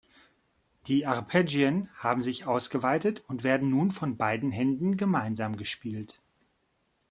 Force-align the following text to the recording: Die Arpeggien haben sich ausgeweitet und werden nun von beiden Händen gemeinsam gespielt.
Die 0.87 1.05
Arpeggien 1.05 1.87
haben 1.95 2.23
sich 2.23 2.47
ausgeweitet 2.47 3.23
und 3.27 3.43
werden 3.43 3.69
nun 3.69 3.91
von 3.91 4.17
beiden 4.17 4.49
Händen 4.49 4.97
gemeinsam 4.97 5.57
gespielt. 5.57 6.19